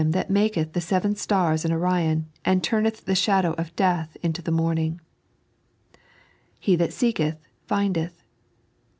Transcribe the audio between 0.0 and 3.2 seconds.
175 that maketh the BevBii stars and Orion, and tumeth the